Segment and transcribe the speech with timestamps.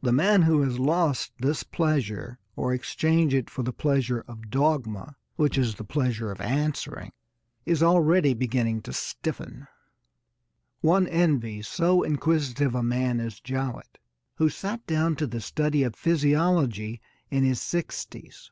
[0.00, 5.16] The man who has lost this pleasure or exchanged it for the pleasure of dogma,
[5.36, 7.12] which is the pleasure of answering,
[7.66, 9.66] is already beginning to stiffen.
[10.80, 13.98] One envies so inquisitive a man as Jowett,
[14.36, 18.50] who sat down to the study of physiology in his sixties.